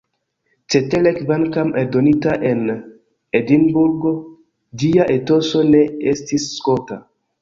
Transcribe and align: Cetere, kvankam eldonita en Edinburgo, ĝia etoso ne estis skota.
Cetere, 0.75 1.09
kvankam 1.17 1.73
eldonita 1.81 2.33
en 2.51 2.63
Edinburgo, 3.41 4.15
ĝia 4.85 5.07
etoso 5.17 5.63
ne 5.69 5.83
estis 6.15 6.49
skota. 6.57 6.99